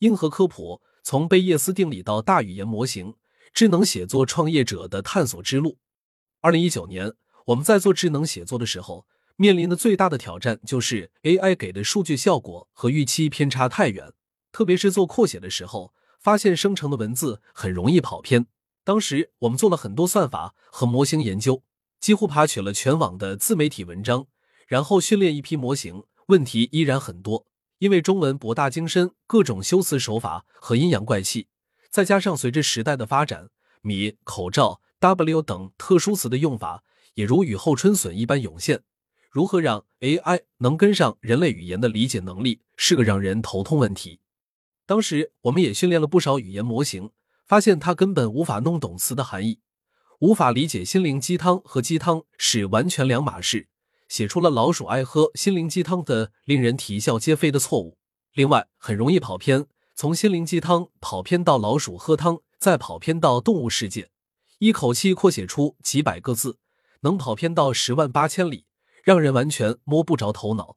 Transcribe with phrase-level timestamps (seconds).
[0.00, 3.14] 硬核科普：从贝叶斯定理到大语言模型，
[3.52, 5.78] 智能写作创业者的探索之路。
[6.40, 7.14] 二零一九年，
[7.46, 14.12] 我们在做智能写作的时候，面临的最大的挑战就是 AI 给的数据效果和预期偏差太远，
[14.52, 18.46] 特别是做扩写的时候，发现生成的文字很容易跑偏。
[18.84, 21.64] 当时我们做了很多算法和模型研究，
[21.98, 24.28] 几乎爬取了全网的自媒体文章，
[24.68, 27.46] 然后训练一批模型，问题依然很多。
[27.78, 31.46] 因为中文博大精深，各种修辞手法和阴阳怪气，
[31.90, 33.50] 再加上随着时代的发展，
[33.82, 36.82] 米、口罩、w 等特殊词的用法
[37.14, 38.82] 也如雨后春笋一般涌现。
[39.30, 44.20] 如何让 AI 能跟上人类语言的理解能力，是个让人头痛问题。
[44.86, 47.10] 当时我们也训练了不少语言模型，
[47.46, 49.60] 发现它根本无法弄懂词的含义，
[50.20, 53.68] 无法理解心灵鸡汤和鸡汤是完全两码事。
[54.08, 57.98] 写出了老鼠爱喝心灵鸡汤的令人啼笑皆非的错误。
[58.32, 64.10] 另外，很容易跑偏，从心灵鸡汤跑偏到老鼠喝汤，再跑偏到动物世界，
[64.58, 66.58] 一口气扩写出几百个字，
[67.00, 68.64] 能跑偏到十万八千里，
[69.04, 70.76] 让人完全摸不着头脑。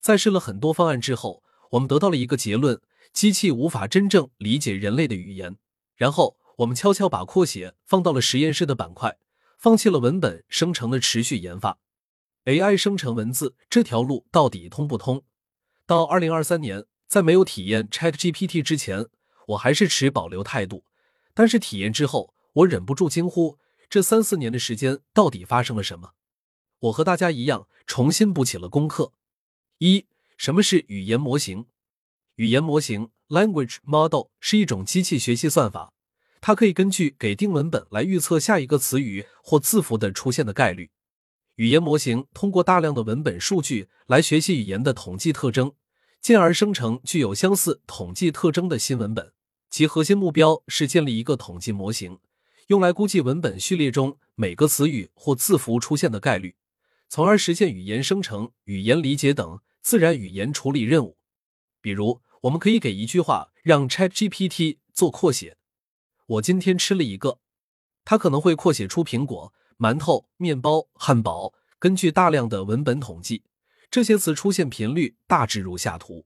[0.00, 2.80] 在试了很多方案之后，我们得到了一个结论：
[3.12, 5.56] 机器无法真正理解人类的语言。
[5.96, 9.18] 然后，我们悄悄把扩写放到了实验室的板块，
[9.58, 11.78] 放弃了文本生成的持续研发。
[12.46, 15.24] AI 生成文字这条路到底通不通？
[15.84, 19.06] 到二零二三年，在没有体验 ChatGPT 之前，
[19.48, 20.84] 我还是持保留态度。
[21.34, 23.58] 但是体验之后，我忍不住惊呼：
[23.90, 26.12] 这三四年的时间到底发生了什么？
[26.78, 29.12] 我和大家一样，重新补起了功课。
[29.78, 31.66] 一、什么是语言模型？
[32.36, 35.92] 语言模型 （Language Model） 是一种机器学习算法，
[36.40, 40.92] 它可以根据给定文本来预测下一个词语或字符的出现的概率。
[41.56, 45.72] 语言模型通过大量的文本数据来学习语言的统计特征，
[46.20, 49.32] 进而生成具有相似统计特征的新文本。
[49.70, 52.18] 其核心目标是建立一个统计模型，
[52.66, 56.56] 用来估计文本序列中每个词语或字符出现的概率，
[57.08, 61.16] 从而实现语言生成、语言理解等自然语言处理任务。
[61.80, 65.56] 比如，我们可以给一句话让 ChatGPT 做扩写
[66.26, 67.40] ：“我今天吃了一个”，
[68.04, 69.54] 它可能会扩写出苹果。
[69.78, 73.42] 馒头、面包、汉堡，根据大量的文本统计，
[73.90, 76.24] 这些词出现频率大致如下图：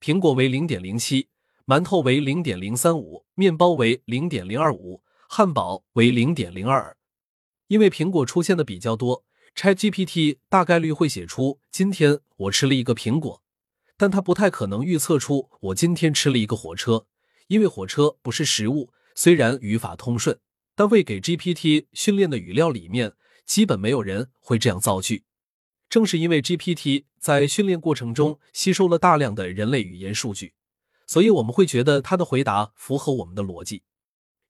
[0.00, 1.28] 苹果为零点零七，
[1.66, 6.94] 馒头为零点零三五，面包为零点零二五，汉堡为零点零二。
[7.68, 9.24] 因为苹果出现的比较多
[9.56, 13.42] ，ChatGPT 大概率会写出今天我吃了一个苹果，
[13.96, 17.06] 但它不太可能预测出我今天吃了一个火车，
[17.46, 18.90] 因为火车不是食物。
[19.14, 20.38] 虽然语法通顺。
[20.74, 23.12] 但未给 GPT 训练的语料里面，
[23.46, 25.24] 基本没有人会这样造句。
[25.88, 30.54] 正是因为 GPT 在训练过程中吸收了大量的人类语言数据，
[31.06, 33.84] 所以我们会觉得它的回答符合我们的逻辑。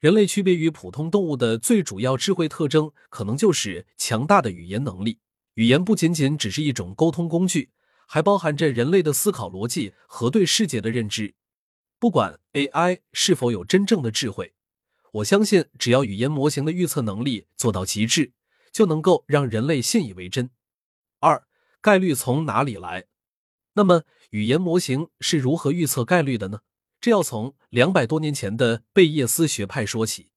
[0.00, 5.18] 人类区别于普通动物的最主要智慧特征，可能就是强大的语言能力。
[5.54, 7.70] 语言不仅仅只是一种沟通工具，
[8.06, 11.34] 还包含着人类的思考逻辑和对世界的认知。
[11.98, 14.53] 不管 AI 是否有真正的智慧。
[15.14, 18.32] 我相信，只要语言模型的预测能力做到极致，
[18.72, 20.50] 就能够让人类信以为真。
[21.20, 21.46] 二、
[21.80, 23.04] 概率从哪里来？
[23.74, 26.62] 那么，语言模型是如何预测概率的呢？
[27.00, 30.30] 这要从两百多年前的贝叶斯学派说起。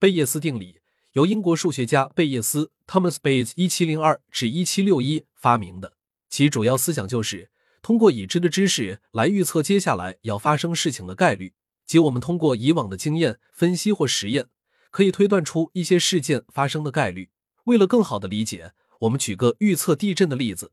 [0.00, 0.80] 贝叶斯定理
[1.12, 5.92] 由英国数学家贝叶斯 （Thomas Bayes，一七零二至一七六一）发明的，
[6.28, 7.52] 其主要思想就是
[7.82, 11.54] 通过已知的知识来预测接下来要发生事情的概率。
[11.88, 14.48] 即我们通过以往的经验分析或实验，
[14.90, 17.30] 可以推断出一些事件发生的概率。
[17.64, 20.72] 为了更好的理解，我们举个预测地震的例子。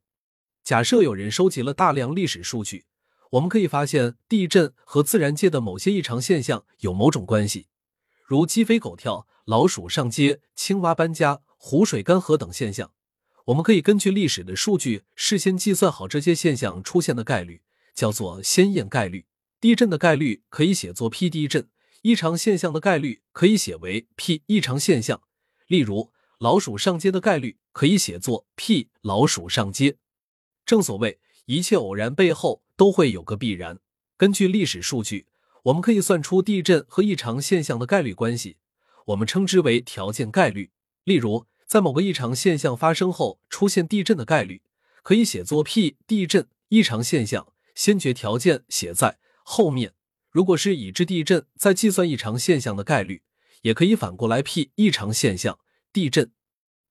[0.61, 2.85] 假设有人收集了大量历史数据，
[3.31, 7.67] 我们可以发现地震和自然界的某些异常现象有某种关系，
[8.25, 12.91] 如鸡飞狗跳、老鼠上街、青蛙搬家、湖水干涸等现象。
[13.45, 17.61] 我们可以根据历史的数据，事先计算好这些现象出现的概率，
[17.93, 19.27] 叫做先验概率。
[19.61, 21.69] 地震的概率可以写作 P 地震，
[22.01, 25.21] 异常现象的概率可以写为 P 异常现象。
[25.68, 29.97] 例如，老鼠上街的概率可以写作 P 老鼠上街。
[30.65, 33.80] 正所谓一切偶然背后都会有个必然。
[34.18, 35.27] 根据历史数据，
[35.63, 38.57] 我们可以算出地震和异常现象的概率关系，
[39.07, 40.71] 我们称之为条件概率。
[41.03, 44.62] 例如，在某个异常现象发生后出现地震的概率，
[45.01, 49.18] 可以写作 P 地震异常现象先决条件写在。
[49.47, 49.94] 后面，
[50.31, 53.21] 如果是已知地震，再计算异常现象的概率，
[53.62, 55.59] 也可以反过来 P 异常现象
[55.94, 56.31] 地震。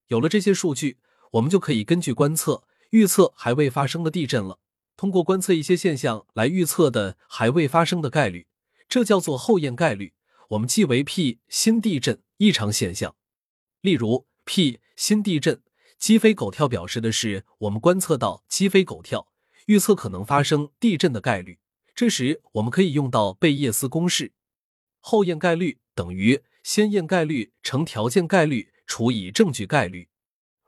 [0.06, 0.98] 有了这些数据，
[1.32, 4.60] 我们就可以根据观测预测还未发生的地震了。
[4.96, 8.46] 通过观测一些现象来预测的还未发生的概率，
[8.88, 10.14] 这叫做后验概率。
[10.50, 13.16] 我们记为 P 新地震异常现象。
[13.80, 15.60] 例如 P 新地震
[15.98, 19.26] 鸡飞狗跳，表示的是我们观测到鸡飞狗跳，
[19.66, 21.58] 预测可能发生地震的概率。
[21.94, 24.32] 这时我们可以用到贝叶斯公式：
[24.98, 30.08] 后验概率等于先验概率乘条件概率除以证据概率。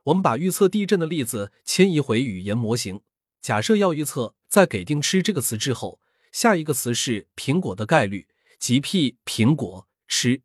[0.04, 3.00] 我们把预测地震的例子迁移回语言模型。
[3.42, 6.00] 假设要预测在给定“吃”这个词之后，
[6.30, 8.28] 下一个词是苹果的概率，
[8.60, 10.42] 即 P 苹果吃。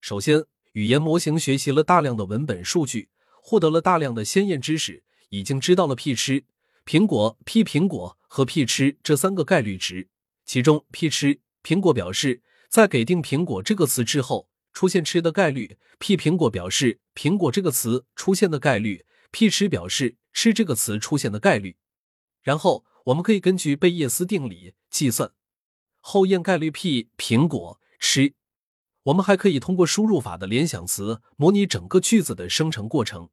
[0.00, 3.08] 首先，语言模型学习了大量的文本数据，
[3.40, 6.44] 获得了大量的先验知识，已经知道了 P 吃
[6.88, 10.08] 苹果、P 苹果和 P 吃这三个概率值。
[10.46, 21.76] 其中，P 吃苹果表示在给定“苹果”这个词之后出现“吃”的概率；P 苹果表示苹果这个词出现的概率；P 吃表示吃这个词出现的概率。
[22.40, 25.32] 然后我们可以根据贝叶斯定理计算
[26.00, 28.32] 后验概率 P 苹果吃。
[29.02, 33.28] 我们还可以通过输入法的联想词模拟整个句子的生成过程。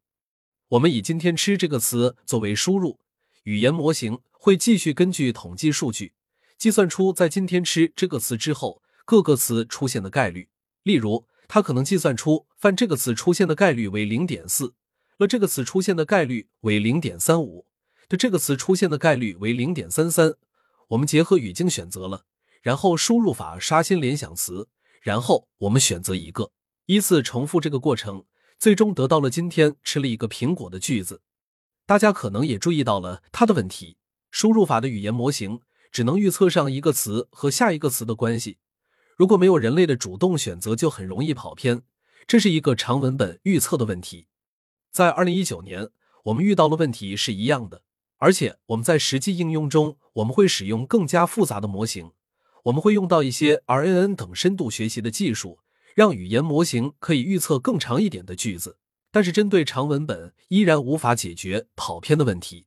[0.68, 3.00] 我们以今天吃这个词作为输入，
[3.46, 6.14] 语言模型会继续根据统计数据
[6.58, 10.50] 计算出在今天吃这个词之后各个词出现的概率。
[10.82, 14.74] 例如，它可能计算出饭这个词出现的概率为零点四，
[15.18, 17.68] 了这个词出现的概率为零点三五。
[18.10, 20.34] 的这个词出现的概率为零点三三，
[20.90, 22.26] 我们结合语境选择了，
[22.64, 24.68] 然后输入法刷新联想词，
[25.02, 26.52] 然后我们选择一个，
[26.88, 28.26] 依次重复这个过程，
[28.58, 31.22] 最终得到了今天吃了一个苹果的句子。
[31.86, 33.98] 大家可能也注意到了它的问题，
[34.32, 35.60] 输入法的语言模型
[35.92, 38.58] 只能预测上一个词和下一个词的关系，
[39.16, 41.84] 如果没有人类的主动选择，就很容易跑偏，
[42.26, 44.28] 这是一个长文本预测的问题。
[44.92, 45.90] 在二零一九年，
[46.24, 47.84] 我们遇到的问题是一样的。
[48.18, 52.12] 而且我们在实际应用中，我们会使用更加复杂的模型，
[52.64, 55.60] 我们会用到一些 RNN 等深度学习的技术，
[55.94, 58.78] 让语言模型可以预测更长一点的句子。
[59.16, 62.66] 但是针对长文本，依然无法解决跑偏的问题。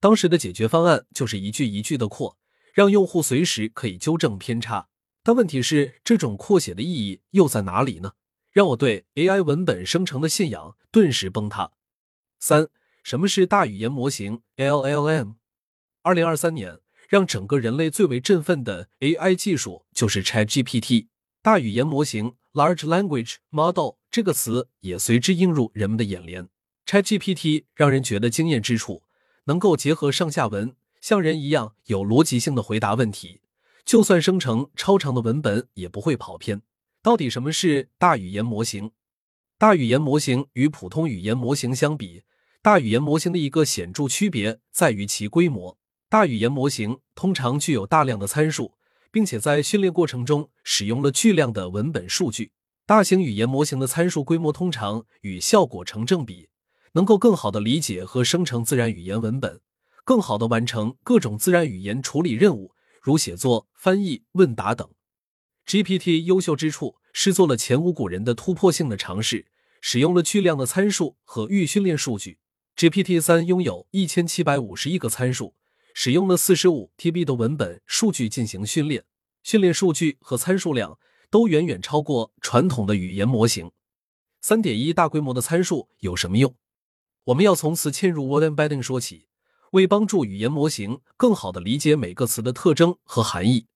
[0.00, 2.38] 当时的解决方案就是一句一句的扩，
[2.72, 4.88] 让用户随时可以纠正偏差。
[5.22, 8.12] 但问题是，这种扩写的意义又在哪里呢？
[8.50, 11.72] 让我对 AI 文本生成的信仰顿时崩塌。
[12.38, 12.68] 三。
[13.02, 15.34] 什么是大语言模型 （LLM）？
[16.00, 16.78] 二零二三年，
[17.10, 21.08] 让整个人类最为振奋的 AI 技术就是 ChatGPT。
[21.42, 26.48] 大语言模型 （Large Language Model） 这个词也随之映入人们的眼帘。
[26.86, 29.02] ChatGPT 让人觉得惊艳之处，
[29.44, 33.40] 能够结合上下文，像人一样有逻辑性的回答问题，
[33.84, 36.62] 就算生成超长的文本也不会跑偏。
[37.02, 38.92] 到底什么是大语言模型？
[39.58, 42.22] 大语言模型与普通语言模型相比，
[42.62, 45.76] 大语言模型的一个显著区别在于其规模。
[46.08, 48.74] 大语言模型通常具有大量的参数，
[49.14, 52.50] 并且在训练过程中使用了巨量的文本数据。
[52.84, 56.48] 大型语言模型的参数规模通常与效果成正比，
[56.94, 59.60] 能够更好的理解和生成自然语言文本，
[60.04, 64.90] 更好的完成各种自然语言处理任务，如写作、翻译、问答等。
[65.64, 69.46] GPT 优秀之处是做了前无古人的突破性的尝试，
[69.80, 72.40] 使用了巨量的参数和预训练数据。
[72.76, 75.54] GPT 三拥有一千七百五十亿个参数，
[75.96, 79.04] 使用了四十五 TB 的文本数据进行训练，
[79.44, 80.98] 训练数据和参数量
[81.30, 83.70] 都远远超过传统的语言模型。
[84.40, 86.56] 三点一大规模的参数有什么用？
[87.26, 89.28] 我们要从词嵌入 word embedding 说起。
[89.70, 93.66] 为帮助语言模型更好的理解每个词的特征和含义，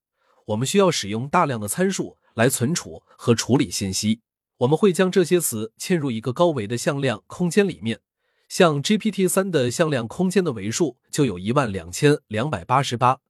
[0.46, 4.20] 我们需要使用大量的参数来存储和处理信息。
[4.58, 8.00] 我们会将这些词嵌入一个高维的向量空间里面。
[8.48, 13.20] 像 GPT 三的向量空间的维数就有一万两千两百八十八，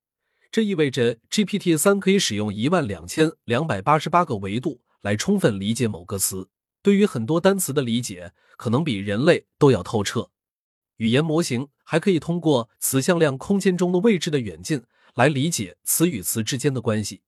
[0.53, 6.49] 这意味着 GPT 三可以使用一万两千两百八十八个维度来充分理解某个词。
[6.83, 10.31] 对于很多单词的理解，可能比人类都要透彻。
[10.99, 14.85] 语言模型还可以通过词向量空间中的位置的远近
[15.15, 17.23] 来理解词与词之间的关系。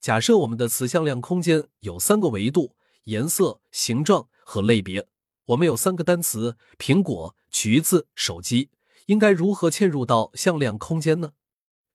[0.00, 5.06] 假设我们的词向量空间有三个维度：颜色、形状和类别。
[5.50, 8.70] 我们有三个单词：苹果、橘子、手机，
[9.06, 11.32] 应该如何嵌入到向量空间呢？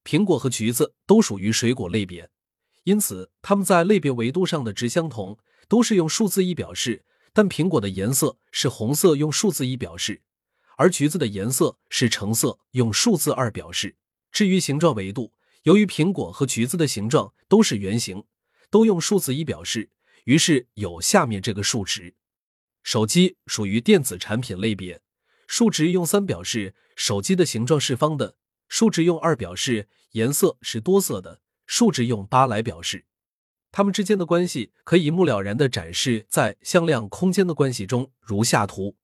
[0.03, 2.29] 苹果和橘子都属于水果类别，
[2.83, 5.37] 因此它们在类别维度上的值相同，
[5.69, 7.05] 都是用数字一表示。
[7.31, 10.21] 但苹果的颜色是红色，用数字一表示；
[10.77, 13.95] 而橘子的颜色是橙色，用数字二表示。
[14.31, 15.31] 至于形状维度，
[15.63, 18.25] 由于苹果和橘子的形状都是圆形，
[18.69, 19.89] 都用数字一表示，
[20.25, 22.15] 于是有下面这个数值。
[22.85, 25.01] 手机属于电子产品类别，
[25.47, 28.35] 数值用三表示手机的形状是方的，
[28.69, 33.05] 数值用二表示颜色是多色的，数值用八来表示。
[33.71, 38.95] 它们之间的关系可以一目了然的展示在向量空间的关系中，如下图。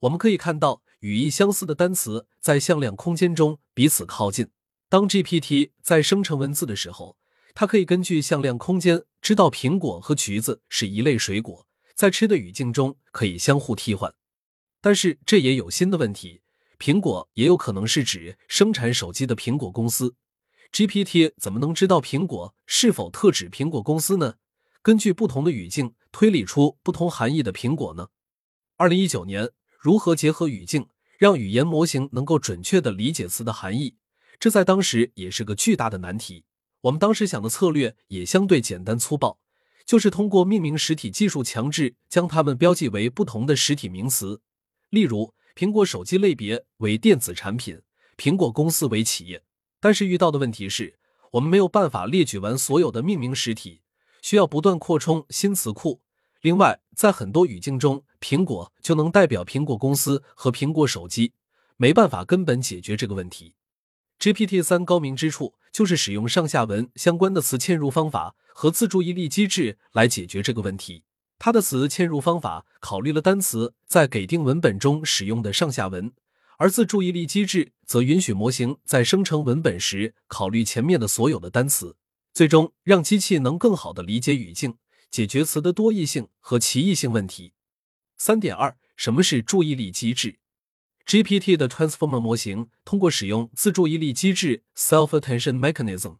[0.00, 4.48] 我们可以看到，语义相似的单词在向量空间中彼此靠近。
[4.88, 7.16] 当 GPT 在生成文字的时候，
[7.54, 14.14] 它可以根据向量空间知道苹果和橘子是一类水果，在吃的语境中可以相互替换。
[14.80, 16.42] 但是这也有新的问题，
[16.78, 20.16] 苹果也有可能是指生产手机的苹果公司。
[20.72, 24.36] GPT 怎么能知道苹果是否特指苹果公司呢？
[24.82, 28.08] 根据不同的语境推理出不同含义的苹果呢？
[28.76, 33.96] 二零一九年，如何结合语境让语言模型能够准确的理解词的含义？
[34.40, 36.44] 这在当时也是个巨大的难题。
[36.80, 39.38] 我们当时想的策略也相对简单粗暴，
[39.84, 44.40] 就是通过命名实体技术强制将它们标记为不同的实体名词。
[44.90, 47.80] 例如，苹果手机类别为电子产品，
[48.16, 49.42] 苹果公司为企业。
[49.80, 50.98] 但是遇到的问题是，
[51.32, 53.82] 我们没有办法列举完所有的命名实体，
[54.20, 56.02] 需要不断扩充新词库。
[56.40, 61.32] 另外，在很多语境中，苹果就能代表苹果公司和苹果手机，
[61.76, 63.54] 没办法根本解决这个问题。
[64.18, 71.04] GPT 三高明之处就是使用上下文相关的词嵌入方法和自注意力机制来解决这个问题。
[71.38, 76.12] 它的词嵌入方法考虑了单词在给定文本中使用的上下文。
[76.58, 81.96] 而自注意力机制则允许模型在生成文本时考虑前面的所有的单词，
[82.32, 84.76] 最终让机器能更好的理解语境，
[85.10, 87.54] 解决词的多义性和歧义性问题。
[88.16, 90.38] 三点二，什么是注意力机制
[91.06, 96.16] ？GPT 的 Transformer 模型通过使用自注意力机制 （Self Attention Mechanism），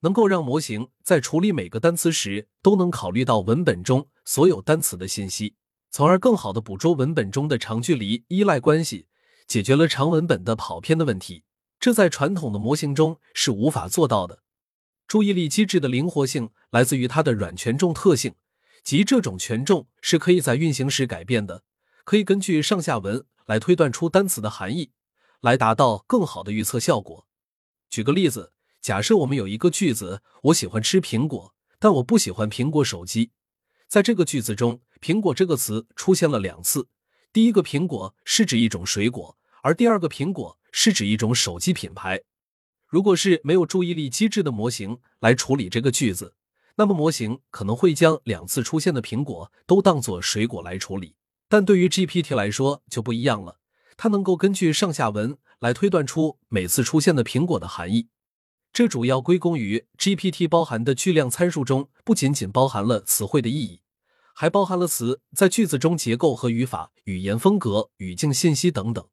[0.00, 5.54] 能够让模型在处理每个单词时都能考虑到文本中所有单词的信息，
[5.90, 9.06] 从而更好的捕捉文本中的长距离依赖关系。
[9.46, 11.44] 解决了长文本的跑偏的问题，
[11.78, 14.42] 这在传统的模型中是无法做到的。
[15.06, 18.34] 注意力机制的灵活性来自于它的软权重特性，
[18.82, 21.62] 即这种权重是可以在运行时改变的，
[22.04, 24.92] 可以根据上下文来推断出单词的含义，
[25.40, 27.26] 来达到更好的预测效果。
[27.90, 33.30] 举个例子，假设我们有一个句子：我喜欢吃苹果，但我不喜欢苹果手机。
[33.86, 36.88] 在这个句子中，苹果这个词出现了两次。
[37.32, 42.22] 第一个苹果是指一种水果，而第二个苹果是指一种手机品牌。
[42.86, 46.34] 如果是没有注意力机制的模型来处理这个句子，
[46.76, 51.16] 那么模型可能会将两次出现的苹果都当作水果来处理。
[51.54, 53.60] 但对于 GPT 来说就不一样了，
[53.96, 58.08] 它能够根据上下文来推断出每次出现的苹果的含义。
[58.72, 63.82] 这主要归功于 GPT 包含的巨量参数中不仅仅包含了词汇的意义。
[64.34, 69.06] 还包含了词在句子中结构和语法、语言风格、语境信息等等。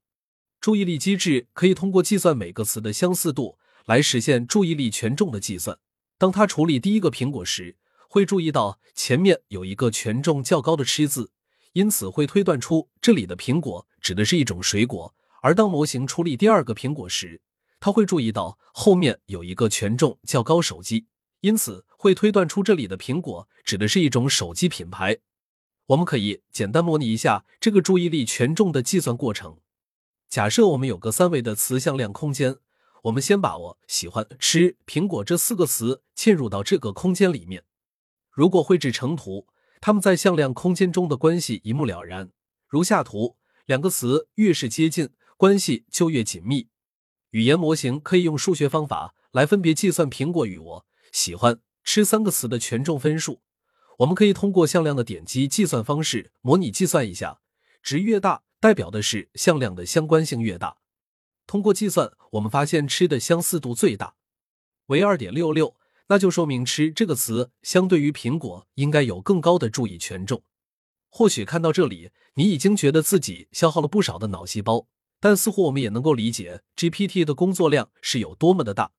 [0.59, 5.77] 注意力机制可以通过计算每个词的相似度来实现注意力权重的计算。
[6.17, 7.77] 当它处理第一个苹果时，
[8.09, 11.29] 会注意到前面有一个权重较高的“吃”字，
[11.73, 15.13] 因此会推断出这里的苹果指的是一种水果。
[15.41, 17.41] 而当模型处理第二个苹果时，
[17.79, 21.07] 他会注意到后面有一个权重较高手机。
[21.39, 25.17] 因此，会推断出这里的苹果指的是一种手机品牌。
[25.87, 29.57] 我们可以简单模拟一下这个注意力权重的计算过程。
[30.29, 32.57] 假设我们有个三维的词向量空间，
[33.05, 37.63] 我们先把我喜欢吃苹果这四个词嵌入到这个空间里面。
[38.29, 39.47] 如果绘制成图，
[39.81, 42.31] 它们在向量空间中的关系一目了然，
[42.67, 43.37] 如下图。
[43.65, 46.69] 两个词越是接近，关系就越紧密。
[47.31, 50.85] 语言模型可以用数学方法来分别计算苹果与我。
[51.11, 53.41] 喜欢吃三个词的权重分数，
[53.99, 57.39] 我们可以通过向量的点击计算方式模拟计算一下，
[57.81, 60.77] 值越大代表的是向量的相关性越大。
[61.47, 64.15] 通过计算，我们发现吃的相似度最大，
[64.87, 65.75] 为二点六六，
[66.11, 70.43] 那就说明吃这个词相对于苹果应该有更高的注意权重。
[71.09, 74.87] 或许看到这里，你已经觉得自己消耗了不少的脑细胞，
[75.21, 78.91] 但似乎我们也能够理解 GPT 的工作量是有多么的大。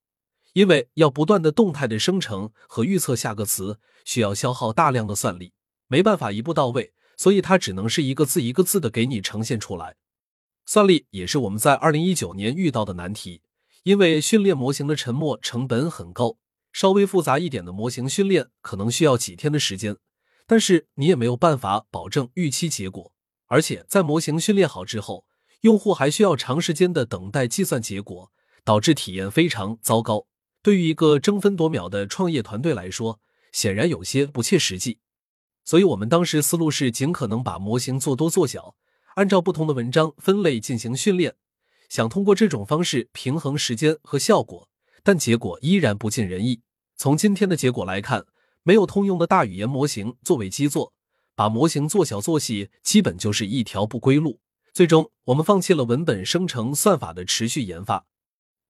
[0.54, 5.52] 因为要不断的动态的生成和预测下个词，需要消耗大量的算力，
[5.88, 9.96] 没办法一步到位，所以它只能是一个字一个字的给你呈现出来。
[10.64, 13.42] 算力也是我们在二零一九年遇到的难题，
[13.82, 16.38] 因为训练模型的沉默成本很高，
[16.72, 19.96] 稍微复杂一点的模型训练可能需要几天的时间，
[20.46, 23.12] 但是你也没有办法保证预期结果，
[23.46, 25.26] 而且在模型训练好之后，
[25.60, 28.32] 用户还需要长时间的等待计算结果，
[28.64, 30.26] 导致体验非常糟糕。
[30.62, 33.20] 对于一个争分夺秒的创业团队来说，
[33.52, 34.98] 显然有些不切实际。
[35.64, 38.74] 所以，我们当时思路是尽可能把模型做多做小，
[39.14, 41.36] 按照不同的文章分类进行训练。
[41.88, 44.68] 想通过这种方式平衡时间和效果，
[45.02, 46.60] 但结果依然不尽人意。
[46.96, 48.26] 从今天的结果来看，
[48.62, 50.92] 没有通用的大语言模型作为基座，
[51.34, 54.40] 把模型做小做细，基本就是一条不归路。
[54.72, 58.06] 最终，我们放弃了文本生成算法的持续研发。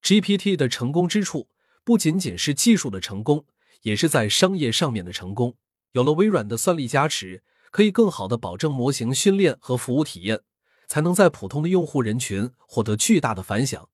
[0.03, 1.49] GPT 的成功之处
[1.85, 3.45] 不仅仅是技术的成功，
[3.83, 5.57] 也是在商业上面的成功。
[5.93, 10.41] 有了微软的算力加持，可以更好的保证模型训练和服务体验，
[10.89, 13.89] 才能在普通的用户人群获得巨大的反响。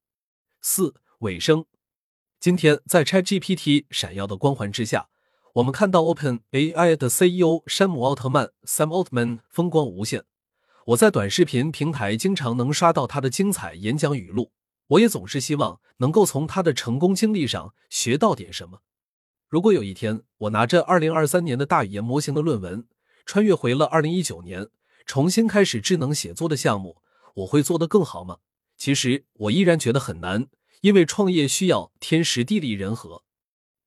[0.62, 1.66] 四尾声，
[2.40, 5.08] 今天在 ChatGPT 闪耀的光环之下，
[5.54, 10.22] 我们看到 OpenAI 的 CEO 山姆奥特曼 Sam Altman 风光无限。
[10.86, 14.52] 我在短视频平台经常能刷到他的精彩演讲语录，
[14.86, 18.82] 我也总是希望能够从他的成功经历上学到点什么。
[19.48, 22.86] 如果有一天我拿着二零二三年的大语言模型的论文，
[23.26, 24.68] 穿越回了二零一九年，
[25.04, 26.98] 重新开始智能写作的项目，
[27.34, 28.36] 我会做得更好吗？
[28.76, 30.46] 其实我依然觉得很难，
[30.80, 33.24] 因为创业需要天时地利人和。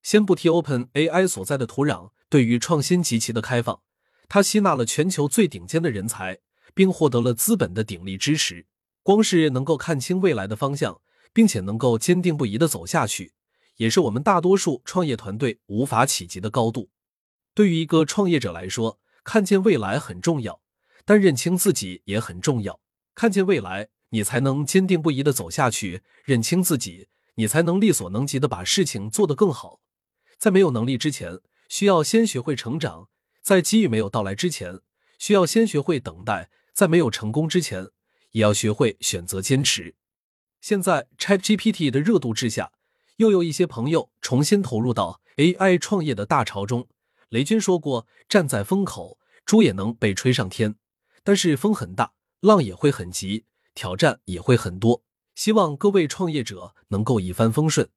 [0.04, 3.82] 先不提 Open AI 所在的土壤对于创新极其的开放，
[4.28, 6.40] 它吸纳了全球最顶尖的人才。
[6.74, 8.66] 并获得了资本的鼎力支持。
[9.04, 11.02] 光是能够看清未来的方向，
[11.34, 13.34] 并且能够坚定不移的走下去，
[13.78, 16.90] 也是我们大多数创业团队无法企及的高度。
[17.54, 20.62] 对于一个创业者来说，看见未来很重要，
[21.04, 22.80] 但认清自己也很重要。
[23.14, 29.82] 看见未来，你才能坚定不移的走下去；认清自己，你才能力所能及的把事情做得更好。
[30.38, 33.08] 在没有能力之前，需要先学会成长；
[33.42, 34.80] 在机遇没有到来之前，
[35.20, 36.50] 需要先学会等待。
[36.74, 37.90] 在没有成功之前，
[38.32, 39.96] 也要学会选择坚持。
[40.62, 42.72] 现在 ChatGPT 的热度之下，
[43.18, 46.88] 又有一些朋友重新投入到 AI 创业的大潮中。
[47.30, 50.76] 雷军说过：“站在风口，猪也能被吹上天。”
[51.24, 55.04] 但是风很大，浪也会很急，挑战也会很多。
[55.36, 57.90] 希望各位创业者能够一帆风顺。